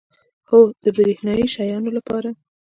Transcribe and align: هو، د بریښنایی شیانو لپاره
هو، 0.49 0.59
د 0.83 0.85
بریښنایی 0.95 1.45
شیانو 1.55 1.89
لپاره 1.97 2.29